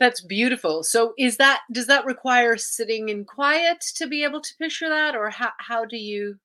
[0.00, 0.84] That's beautiful.
[0.84, 5.16] So is that does that require sitting in quiet to be able to picture that
[5.16, 6.38] or how how do you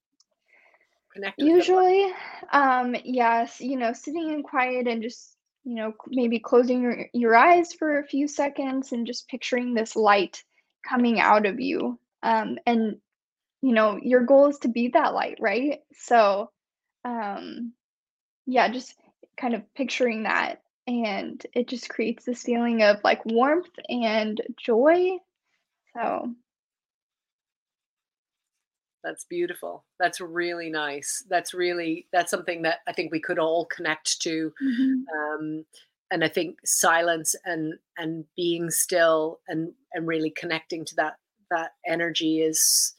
[1.14, 1.40] connect?
[1.40, 2.12] Usually,
[2.52, 7.36] um, yes, you know, sitting in quiet and just, you know, maybe closing your, your
[7.36, 10.44] eyes for a few seconds and just picturing this light
[10.88, 12.00] coming out of you.
[12.24, 12.98] Um, and,
[13.62, 15.80] you know, your goal is to be that light, right?
[15.96, 16.50] So,
[17.06, 17.74] um,
[18.46, 18.96] yeah, just
[19.38, 20.62] kind of picturing that.
[20.88, 25.18] And it just creates this feeling of like warmth and joy.
[25.96, 26.34] So,
[29.04, 29.84] That's beautiful.
[30.00, 31.24] That's really nice.
[31.30, 34.54] That's really that's something that I think we could all connect to.
[34.62, 35.04] mhm.
[35.14, 35.66] Um,
[36.10, 41.18] and I think silence and and being still and and really connecting to that
[41.52, 42.94] that energy is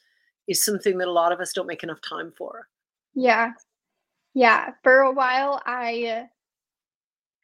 [0.46, 2.68] is something that a lot of us don't make enough time for.
[3.14, 3.52] yeah,
[4.34, 4.72] yeah.
[4.82, 6.28] For a while, I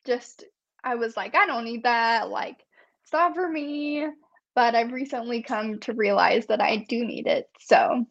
[0.06, 0.44] just
[0.84, 2.64] I was like, "I don't need that, like,
[3.02, 4.06] it's not for me,"
[4.54, 8.06] but I've recently come to realize that I do need it, so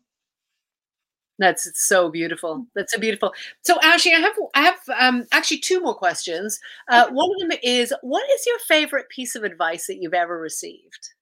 [1.40, 2.68] That's so beautiful.
[2.76, 3.34] That's so beautiful.
[3.62, 6.60] So Ashley, I have I have um, actually two more questions.
[6.90, 10.38] Uh, one of them is, what is your favorite piece of advice that you've ever
[10.40, 11.14] received?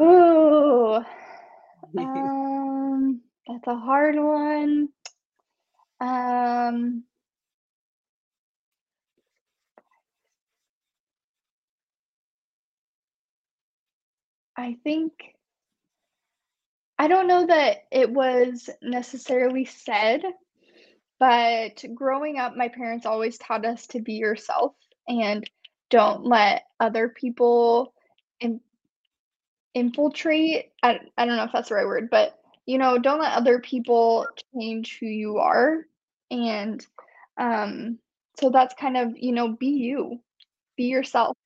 [0.00, 0.94] Ooh,
[1.98, 4.88] um, that's a hard one.
[6.00, 7.04] Um,
[14.58, 15.34] I think
[16.98, 20.22] I don't know that it was necessarily said,
[21.18, 24.74] but growing up, my parents always taught us to be yourself
[25.08, 25.48] and
[25.90, 27.94] don't let other people
[28.40, 28.60] in
[29.74, 33.32] infiltrate I I don't know if that's the right word, but, you know, don't let
[33.34, 35.86] other people change who you are,
[36.30, 36.84] and,
[37.38, 37.98] um,
[38.40, 40.20] so that's kind of, you know, be you,
[40.76, 41.36] be yourself,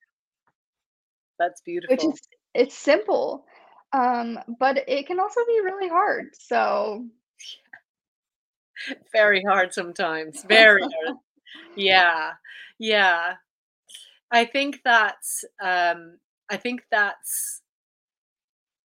[1.39, 2.21] That's beautiful which is
[2.55, 3.47] it's simple,
[3.93, 7.07] um, but it can also be really hard, so
[9.13, 10.43] Very hard sometimes.
[10.45, 11.17] Very hard.
[11.77, 12.35] Yeah.
[12.79, 13.37] Yeah.
[14.33, 16.19] I think that's um
[16.51, 17.63] I think that's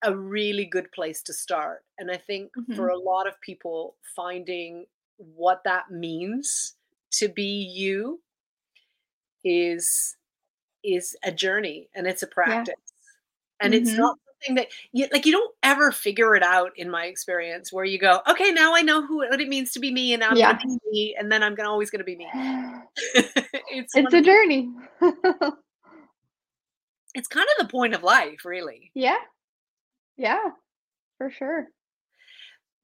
[0.04, 1.84] a really good place to start.
[1.98, 2.90] And I think for Mhm.
[2.90, 4.86] a lot of people finding
[5.18, 6.76] what that means
[7.12, 7.44] to be
[7.74, 8.22] you
[9.44, 10.16] is
[10.84, 12.34] is a journey and it's a Yeah.
[12.34, 12.76] practice.
[13.62, 13.98] And it's Mhm.
[13.98, 17.86] not something that you like you don't ever figure it out in my experience where
[17.86, 20.42] you go, okay, now I know who what it means to be me and I'm
[20.42, 22.28] gonna be me and then I'm gonna always gonna be me.
[23.72, 24.70] it's It's a journey.
[27.14, 28.92] it's kind of the point of life, really.
[28.94, 29.18] Yeah,
[30.18, 30.52] yeah,
[31.18, 31.68] for sure.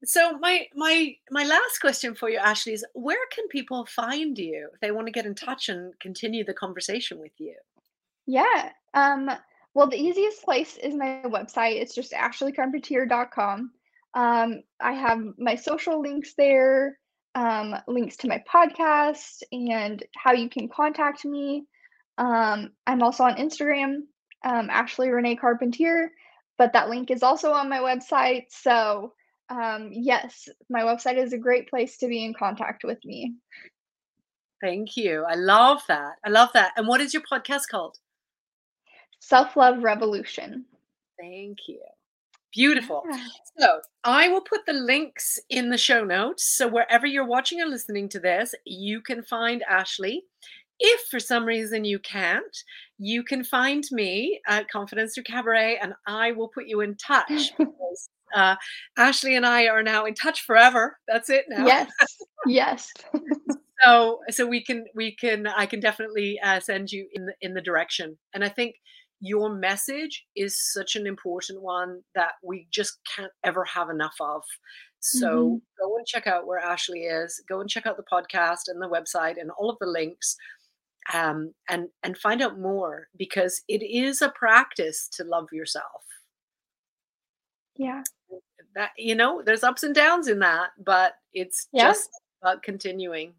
[0.04, 4.68] So my my my last question for you, Ashley, is where can people find you
[4.74, 7.54] if they want to get in touch and continue the conversation with you?
[8.26, 9.30] Yeah, um,
[9.74, 13.72] well, the easiest place is my website, it's just ashleycarpentier.com.
[14.14, 16.98] Um, I have my social links there,
[17.34, 21.66] um, links to my podcast, and how you can contact me.
[22.18, 24.02] Um, I'm also on Instagram,
[24.44, 26.12] um, Ashley Renee Carpentier,
[26.56, 29.12] but that link is also on my website, so,
[29.48, 33.34] um, yes, my website is a great place to be in contact with me.
[34.60, 35.24] Thank you.
[35.28, 36.14] I love that.
[36.24, 36.72] I love that.
[36.76, 37.98] And what is your podcast called?
[39.20, 40.64] Self-Love Revolution.
[41.20, 41.80] Thank you.
[42.52, 43.02] Beautiful.
[43.10, 43.26] Yeah.
[43.58, 46.44] So I will put the links in the show notes.
[46.56, 50.22] So wherever you're watching or listening to this, you can find Ashley.
[50.78, 52.56] If for some reason you can't,
[52.98, 57.52] you can find me at Confidence Through Cabaret and I will put you in touch
[58.34, 58.56] uh,
[58.96, 60.98] Ashley and I are now in touch forever.
[61.08, 61.66] That's it now.
[61.66, 61.90] Yes,
[62.46, 62.92] yes.
[63.84, 67.54] So so we can we can I can definitely uh, send you in the in
[67.54, 68.16] the direction.
[68.34, 68.76] And I think
[69.20, 74.42] your message is such an important one that we just can't ever have enough of.
[75.00, 75.60] So Mhm.
[75.80, 77.42] go and check out where Ashley is.
[77.48, 80.36] Go and check out the podcast and the website and all of the links,
[81.12, 86.02] um, and and find out more because it is a practice to love yourself.
[87.76, 88.02] Yeah,
[88.74, 91.88] That you know, there's ups and downs in that, but it's yeah.
[91.88, 92.10] just
[92.42, 93.34] about continuing.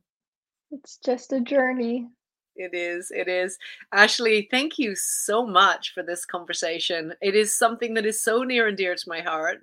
[0.72, 2.08] It's just a journey.
[2.56, 3.12] It is.
[3.12, 3.58] It is.
[3.92, 7.14] Ashley, thank you so much for this conversation.
[7.22, 9.62] It is something that is so near and dear to my heart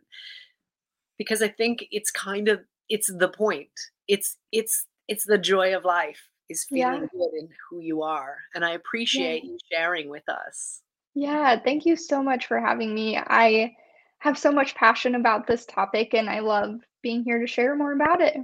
[1.19, 3.71] because I think it's kind of it's the point.
[4.09, 8.37] It's it's it's the joy of life is Yeah, feeling good in who you are.
[8.55, 8.77] And I yeah.
[8.77, 10.83] appreciate you sharing with us.
[11.15, 13.17] Yeah, thank you so much for having me.
[13.19, 13.75] I
[14.23, 17.93] have so much passion about this topic, and I love being here to share more
[17.93, 18.37] about it.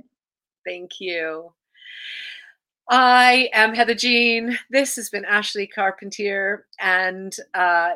[0.66, 1.52] Thank you.
[2.90, 4.58] I am Heather Jean.
[4.70, 7.90] This has been Ashley Carpentier, and uh,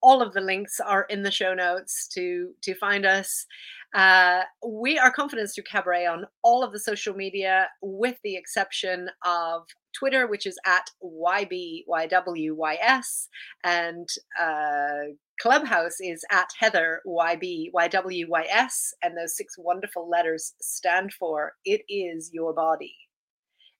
[0.00, 3.44] all of the links are in the show notes to to find us.
[3.94, 9.10] Uh, we are Confidence Through Cabaret on all of the social media, with the exception
[9.22, 11.84] of Twitter, which is at YBYWYS,
[13.64, 14.08] and
[14.40, 15.12] uh,
[15.42, 22.54] Clubhouse is at Heather YBYWYS, and those six wonderful letters stand for It Is Your
[22.54, 22.94] Body,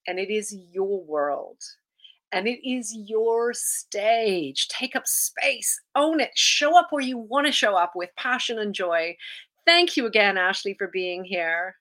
[0.08, 1.58] and it is your world.
[2.32, 4.66] And it is your stage.
[4.68, 8.58] Take up space, own it, show up where you want to show up with passion
[8.58, 9.14] and joy.
[9.64, 11.76] Thank you again, Ashley, for being here.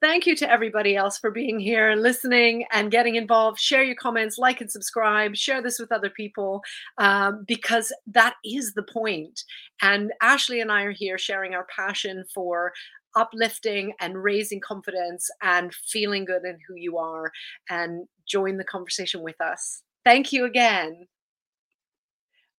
[0.00, 3.58] Thank you to everybody else for being here and listening and getting involved.
[3.58, 6.62] Share your comments, like and subscribe, share this with other people
[6.98, 9.42] um, because that is the point.
[9.82, 12.72] And Ashley and I are here sharing our passion for
[13.16, 17.32] uplifting and raising confidence and feeling good in who you are.
[17.68, 19.82] And join the conversation with us.
[20.04, 21.08] Thank you again.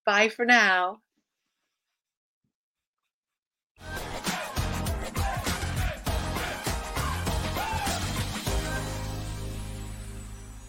[0.05, 0.99] Bye for now.